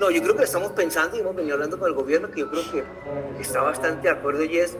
No, 0.00 0.10
yo 0.10 0.22
creo 0.22 0.36
que 0.36 0.44
estamos 0.44 0.72
pensando 0.72 1.16
y 1.16 1.20
hemos 1.20 1.34
venido 1.34 1.54
hablando 1.54 1.78
con 1.78 1.88
el 1.88 1.94
gobierno 1.94 2.30
que 2.30 2.40
yo 2.40 2.50
creo 2.50 2.62
que 2.70 2.82
está 3.40 3.62
bastante 3.62 4.08
de 4.08 4.10
acuerdo 4.10 4.44
y 4.44 4.58
es 4.58 4.76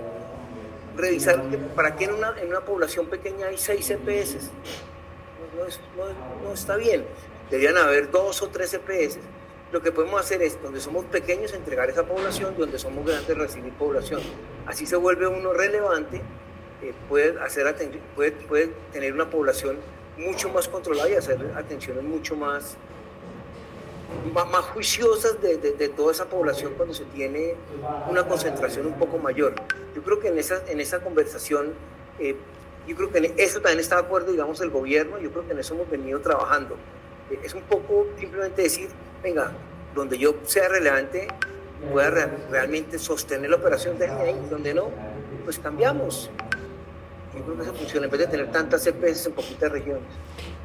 revisar 0.96 1.48
que 1.48 1.58
para 1.58 1.96
qué 1.96 2.04
en 2.04 2.14
una, 2.14 2.34
en 2.40 2.48
una 2.48 2.60
población 2.60 3.06
pequeña 3.06 3.46
hay 3.46 3.58
seis 3.58 3.90
EPS. 3.90 4.50
No, 6.42 6.52
está 6.52 6.76
bien. 6.76 7.04
Deberían 7.50 7.76
haber 7.76 8.10
dos 8.10 8.42
o 8.42 8.48
tres 8.48 8.74
EPS. 8.74 9.18
Lo 9.70 9.80
que 9.80 9.92
podemos 9.92 10.20
hacer 10.20 10.42
es, 10.42 10.60
donde 10.62 10.80
somos 10.80 11.04
pequeños, 11.06 11.52
entregar 11.54 11.88
esa 11.88 12.04
población, 12.04 12.54
donde 12.58 12.78
somos 12.78 13.06
grandes, 13.06 13.36
recibir 13.36 13.72
población. 13.74 14.20
Así 14.66 14.86
se 14.86 14.96
vuelve 14.96 15.26
uno 15.26 15.52
relevante, 15.52 16.20
eh, 16.82 16.92
puede, 17.08 17.40
hacer 17.40 17.74
puede, 18.14 18.32
puede 18.32 18.66
tener 18.92 19.14
una 19.14 19.30
población 19.30 19.78
mucho 20.16 20.50
más 20.50 20.68
controlada 20.68 21.08
y 21.08 21.14
hacer 21.14 21.38
atenciones 21.56 22.02
mucho 22.02 22.36
más 22.36 22.76
más, 24.32 24.64
juiciosas 24.66 25.40
de, 25.40 25.56
de, 25.56 25.88
toda 25.88 26.12
esa 26.12 26.26
población 26.26 26.74
cuando 26.76 26.94
se 26.94 27.04
tiene 27.06 27.54
una 28.08 28.26
concentración 28.26 28.86
un 28.86 28.94
poco 28.94 29.18
mayor. 29.18 29.54
Yo 29.94 30.02
creo 30.02 30.20
que 30.20 30.28
en 30.28 30.38
esa, 30.38 30.62
en 30.68 30.80
esa 30.80 31.00
conversación, 31.00 31.72
eh, 32.18 32.36
yo 32.86 32.96
creo 32.96 33.10
que 33.10 33.18
en 33.18 33.34
eso 33.36 33.60
también 33.60 33.80
está 33.80 33.96
de 33.96 34.02
acuerdo, 34.02 34.32
digamos, 34.32 34.60
el 34.60 34.70
gobierno, 34.70 35.18
yo 35.18 35.30
creo 35.30 35.46
que 35.46 35.52
en 35.52 35.58
eso 35.58 35.74
hemos 35.74 35.90
venido 35.90 36.20
trabajando. 36.20 36.76
Eh, 37.30 37.38
es 37.42 37.54
un 37.54 37.62
poco 37.62 38.06
simplemente 38.18 38.62
decir, 38.62 38.88
venga, 39.22 39.52
donde 39.94 40.18
yo 40.18 40.34
sea 40.44 40.68
relevante, 40.68 41.28
pueda 41.90 42.30
realmente 42.50 42.98
sostener 42.98 43.50
la 43.50 43.56
operación 43.56 43.98
de 43.98 44.08
ahí, 44.08 44.36
donde 44.48 44.72
no, 44.74 44.88
pues 45.44 45.58
cambiamos. 45.58 46.30
Yo 47.34 47.42
creo 47.42 47.56
que 47.56 47.62
eso 47.62 47.74
funciona, 47.74 48.06
en 48.06 48.12
vez 48.12 48.20
de 48.20 48.26
tener 48.26 48.52
tantas 48.52 48.84
CPS 48.84 49.26
en 49.26 49.32
poquitas 49.32 49.72
regiones. 49.72 50.04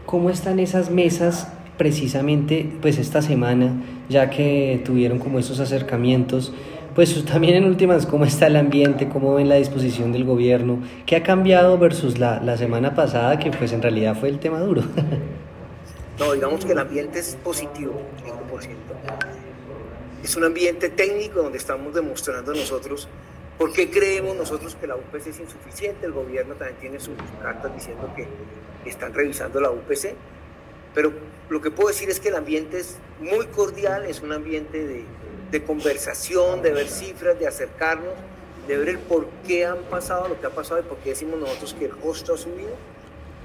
¿Cómo 0.05 0.29
están 0.29 0.59
esas 0.59 0.89
mesas 0.89 1.47
precisamente 1.77 2.69
pues 2.81 2.97
esta 2.97 3.21
semana, 3.21 3.73
ya 4.09 4.29
que 4.29 4.81
tuvieron 4.85 5.19
como 5.19 5.39
esos 5.39 5.59
acercamientos, 5.59 6.53
pues 6.95 7.23
también 7.31 7.55
en 7.55 7.65
últimas, 7.65 8.05
cómo 8.05 8.25
está 8.25 8.47
el 8.47 8.55
ambiente, 8.55 9.07
cómo 9.09 9.35
ven 9.35 9.49
la 9.49 9.55
disposición 9.55 10.11
del 10.11 10.25
gobierno, 10.25 10.79
qué 11.05 11.15
ha 11.15 11.23
cambiado 11.23 11.77
versus 11.77 12.17
la, 12.17 12.41
la 12.41 12.57
semana 12.57 12.95
pasada, 12.95 13.37
que 13.39 13.51
pues 13.51 13.71
en 13.73 13.81
realidad 13.81 14.17
fue 14.19 14.29
el 14.29 14.39
tema 14.39 14.59
duro. 14.59 14.83
No, 16.19 16.33
digamos 16.33 16.65
que 16.65 16.71
el 16.71 16.79
ambiente 16.79 17.19
es 17.19 17.37
positivo, 17.43 17.93
5%. 18.25 18.69
Es 20.23 20.35
un 20.35 20.45
ambiente 20.45 20.89
técnico 20.89 21.43
donde 21.43 21.59
estamos 21.59 21.93
demostrando 21.93 22.55
nosotros 22.55 23.07
por 23.57 23.71
qué 23.71 23.89
creemos 23.89 24.35
nosotros 24.35 24.75
que 24.75 24.87
la 24.87 24.95
UPC 24.95 25.27
es 25.27 25.39
insuficiente. 25.39 26.07
El 26.07 26.13
gobierno 26.13 26.55
también 26.55 26.79
tiene 26.79 26.99
sus 26.99 27.13
cartas 27.41 27.71
diciendo 27.73 28.09
que 28.15 28.27
están 28.89 29.13
revisando 29.13 29.59
la 29.59 29.69
UPC 29.69 30.15
pero 30.97 31.11
lo 31.51 31.61
que 31.61 31.69
puedo 31.69 31.89
decir 31.89 32.09
es 32.09 32.19
que 32.19 32.29
el 32.29 32.35
ambiente 32.35 32.79
es 32.79 32.97
muy 33.19 33.45
cordial, 33.45 34.05
es 34.05 34.21
un 34.21 34.33
ambiente 34.33 35.05
de, 35.51 35.63
conversación, 35.63 36.63
de 36.63 36.71
ver 36.71 36.87
cifras, 36.87 37.37
de 37.37 37.45
acercarnos, 37.45 38.15
de 38.67 38.77
ver 38.77 38.89
el 38.89 38.97
por 38.97 39.27
qué 39.45 39.67
han 39.67 39.77
pasado 39.91 40.27
lo 40.27 40.41
que 40.41 40.47
ha 40.47 40.49
pasado 40.49 40.79
y 40.79 40.83
por 40.83 40.97
qué 40.97 41.11
decimos 41.11 41.39
nosotros 41.39 41.75
que 41.75 41.85
el 41.85 41.91
costo 41.91 42.33
ha 42.33 42.37
subido. 42.39 42.71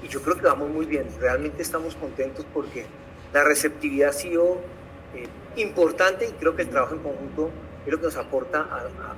Y 0.01 0.07
yo 0.07 0.23
creo 0.23 0.35
que 0.35 0.47
vamos 0.47 0.67
muy 0.71 0.87
bien, 0.87 1.05
realmente 1.19 1.61
estamos 1.61 1.95
contentos 1.95 2.43
porque 2.51 2.87
la 3.31 3.43
receptividad 3.43 4.09
ha 4.09 4.13
sido 4.13 4.57
eh, 5.13 5.27
importante 5.57 6.27
y 6.27 6.31
creo 6.31 6.55
que 6.55 6.63
el 6.63 6.69
trabajo 6.69 6.95
en 6.95 7.03
conjunto 7.03 7.51
es 7.85 7.91
lo 7.91 7.99
que 7.99 8.05
nos 8.05 8.17
aporta 8.17 8.67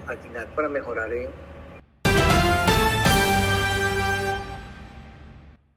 al 0.08 0.18
final 0.18 0.46
para 0.54 0.68
mejorar 0.68 1.14
en 1.14 1.30